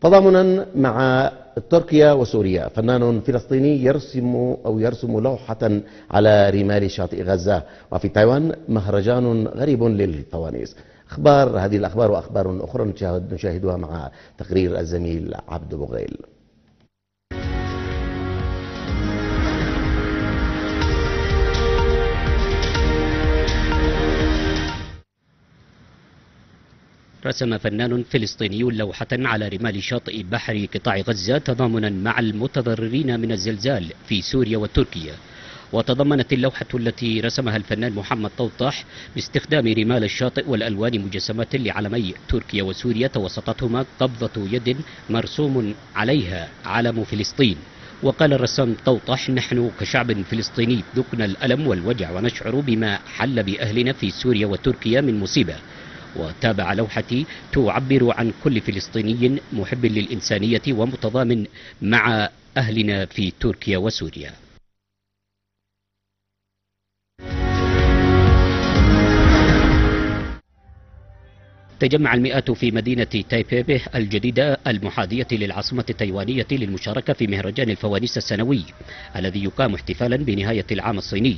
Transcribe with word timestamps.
تضامنا 0.00 0.66
مع 0.74 1.30
تركيا 1.70 2.12
وسوريا. 2.12 2.68
فنان 2.68 3.20
فلسطيني 3.20 3.84
يرسم 3.84 4.56
أو 4.66 4.78
يرسم 4.78 5.20
لوحة 5.20 5.80
على 6.10 6.50
رمال 6.50 6.90
شاطئ 6.90 7.22
غزة. 7.22 7.62
وفي 7.92 8.08
تايوان 8.08 8.56
مهرجان 8.68 9.46
غريب 9.46 9.82
للفوانيس. 9.82 10.76
أخبار 11.10 11.58
هذه 11.58 11.76
الأخبار 11.76 12.10
وأخبار 12.10 12.64
أخرى 12.64 12.84
نشاهد 12.84 13.34
نشاهدها 13.34 13.76
مع 13.76 14.10
تقرير 14.38 14.78
الزميل 14.78 15.34
عبد 15.48 15.74
بغيل 15.74 16.16
رسم 27.28 27.58
فنان 27.58 28.04
فلسطيني 28.10 28.62
لوحة 28.62 29.06
على 29.12 29.48
رمال 29.48 29.82
شاطئ 29.82 30.22
بحر 30.22 30.66
قطاع 30.74 30.96
غزة 30.96 31.38
تضامنا 31.38 31.90
مع 31.90 32.18
المتضررين 32.18 33.20
من 33.20 33.32
الزلزال 33.32 33.84
في 34.08 34.22
سوريا 34.22 34.58
وتركيا. 34.58 35.14
وتضمنت 35.72 36.32
اللوحة 36.32 36.66
التي 36.74 37.20
رسمها 37.20 37.56
الفنان 37.56 37.92
محمد 37.92 38.30
طوطح 38.38 38.84
باستخدام 39.14 39.66
رمال 39.68 40.04
الشاطئ 40.04 40.44
والألوان 40.48 41.00
مجسمات 41.00 41.56
لعلمي 41.56 42.14
تركيا 42.28 42.62
وسوريا 42.62 43.08
توسطتهما 43.08 43.86
قبضة 44.00 44.48
يد 44.52 44.76
مرسوم 45.10 45.74
عليها 45.96 46.48
علم 46.64 47.04
فلسطين. 47.04 47.56
وقال 48.02 48.32
الرسام 48.32 48.76
طوطح 48.84 49.30
نحن 49.30 49.70
كشعب 49.80 50.22
فلسطيني 50.22 50.80
ذقنا 50.96 51.24
الألم 51.24 51.66
والوجع 51.66 52.10
ونشعر 52.10 52.54
بما 52.60 52.98
حل 53.16 53.42
بأهلنا 53.42 53.92
في 53.92 54.10
سوريا 54.10 54.46
وتركيا 54.46 55.00
من 55.00 55.20
مصيبة. 55.20 55.56
وتابع 56.16 56.72
لوحتي 56.72 57.26
تعبر 57.52 58.14
عن 58.18 58.32
كل 58.44 58.60
فلسطيني 58.60 59.38
محب 59.52 59.86
للإنسانية 59.86 60.62
ومتضامن 60.70 61.46
مع 61.82 62.28
أهلنا 62.56 63.06
في 63.06 63.32
تركيا 63.40 63.78
وسوريا. 63.78 64.47
تجمع 71.80 72.14
المئات 72.14 72.50
في 72.50 72.70
مدينة 72.70 73.04
تايبيبه 73.04 73.80
الجديدة 73.94 74.58
المحاذية 74.66 75.26
للعاصمة 75.32 75.84
التايوانية 75.90 76.46
للمشاركة 76.52 77.12
في 77.12 77.26
مهرجان 77.26 77.70
الفوانيس 77.70 78.16
السنوي 78.16 78.64
الذي 79.16 79.44
يقام 79.44 79.74
احتفالا 79.74 80.16
بنهاية 80.16 80.66
العام 80.72 80.98
الصيني. 80.98 81.36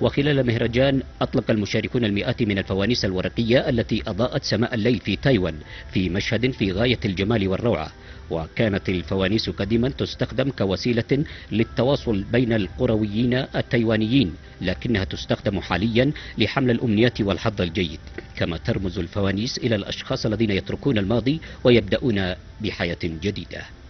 وخلال 0.00 0.38
المهرجان 0.38 1.02
أطلق 1.20 1.50
المشاركون 1.50 2.04
المئات 2.04 2.42
من 2.42 2.58
الفوانيس 2.58 3.04
الورقية 3.04 3.68
التي 3.68 4.02
أضاءت 4.06 4.44
سماء 4.44 4.74
الليل 4.74 4.98
في 4.98 5.16
تايوان 5.16 5.54
في 5.92 6.08
مشهد 6.08 6.50
في 6.50 6.72
غاية 6.72 6.98
الجمال 7.04 7.48
والروعة. 7.48 7.92
وكانت 8.30 8.88
الفوانيس 8.88 9.50
قديما 9.50 9.88
تستخدم 9.88 10.50
كوسيلة 10.50 11.24
للتواصل 11.52 12.24
بين 12.32 12.52
القرويين 12.52 13.34
التايوانيين 13.34 14.34
لكنها 14.60 15.04
تستخدم 15.04 15.60
حاليا 15.60 16.12
لحمل 16.38 16.70
الأمنيات 16.70 17.20
والحظ 17.20 17.60
الجيد 17.60 18.00
كما 18.36 18.56
ترمز 18.56 18.98
الفوانيس 18.98 19.58
إلى 19.58 19.74
الأشخاص 19.74 20.26
الذين 20.26 20.50
يتركون 20.50 20.98
الماضي 20.98 21.40
ويبدأون 21.64 22.34
بحياة 22.60 22.98
جديدة. 23.04 23.83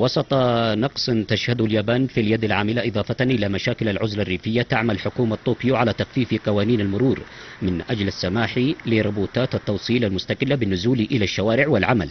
وسط 0.00 0.34
نقص 0.74 1.10
تشهد 1.28 1.60
اليابان 1.60 2.06
في 2.06 2.20
اليد 2.20 2.44
العاملة 2.44 2.88
إضافة 2.88 3.16
إلى 3.20 3.48
مشاكل 3.48 3.88
العزلة 3.88 4.22
الريفية 4.22 4.62
تعمل 4.62 4.98
حكومة 4.98 5.38
طوكيو 5.44 5.76
على 5.76 5.92
تخفيف 5.92 6.34
قوانين 6.46 6.80
المرور 6.80 7.20
من 7.62 7.82
أجل 7.90 8.08
السماح 8.08 8.72
لربوتات 8.86 9.54
التوصيل 9.54 10.04
المستقلة 10.04 10.54
بالنزول 10.56 11.00
إلى 11.00 11.24
الشوارع 11.24 11.68
والعمل. 11.68 12.10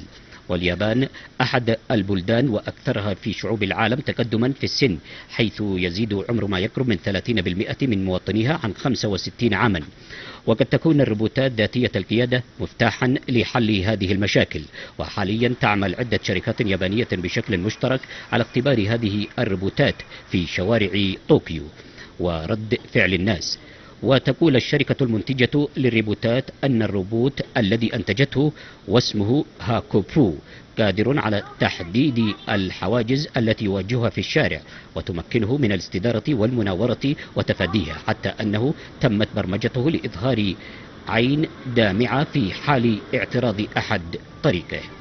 واليابان 0.50 1.08
أحد 1.42 1.78
البلدان 1.92 2.50
وأكثرها 2.50 3.14
في 3.14 3.34
شعوب 3.34 3.64
العالم 3.64 4.00
تقدما 4.00 4.52
في 4.52 4.64
السن 4.64 4.98
حيث 5.30 5.62
يزيد 5.62 6.24
عمر 6.30 6.46
ما 6.48 6.60
يقرب 6.60 6.88
من 6.88 6.98
30% 6.98 7.84
من 7.84 8.06
مواطنيها 8.06 8.60
عن 8.64 8.74
65 8.74 9.54
عاما. 9.54 9.82
وقد 10.46 10.66
تكون 10.66 11.02
الروبوتات 11.02 11.52
ذاتية 11.52 11.92
القيادة 11.96 12.44
مفتاحا 12.60 13.16
لحل 13.30 13.82
هذه 13.82 14.12
المشاكل 14.12 14.62
وحاليا 15.00 15.54
تعمل 15.62 15.96
عدة 15.96 16.20
شركات 16.24 16.62
يابانية 16.62 17.08
بشكل 17.12 17.58
مشترك 17.58 18.02
على 18.32 18.42
اختبار 18.42 18.86
هذه 18.90 19.28
الروبوتات 19.40 19.96
في 20.32 20.46
شوارع 20.46 21.14
طوكيو. 21.30 21.64
ورد 22.20 22.78
فعل 22.94 23.14
الناس 23.14 23.60
وتقول 24.04 24.56
الشركة 24.56 25.04
المنتجة 25.04 25.68
للروبوتات 25.78 26.44
أن 26.64 26.82
الروبوت 26.84 27.42
الذي 27.58 27.96
أنتجته 27.96 28.52
واسمه 28.88 29.46
هاكوبو 29.62 30.34
قادر 30.80 31.20
على 31.20 31.44
تحديد 31.60 32.34
الحواجز 32.50 33.28
التي 33.38 33.66
يواجهها 33.66 34.10
في 34.10 34.18
الشارع 34.18 34.62
وتمكنه 34.96 35.58
من 35.58 35.72
الاستدارة 35.72 36.24
والمناورة 36.30 37.16
وتفاديها 37.36 37.94
حتى 38.08 38.30
أنه 38.30 38.74
تمت 39.02 39.28
برمجته 39.36 39.92
لإظهار 39.92 40.54
عين 41.08 41.48
دامعة 41.76 42.24
في 42.24 42.54
حال 42.54 43.00
اعتراض 43.16 43.62
أحد 43.78 44.18
طريقه. 44.44 44.99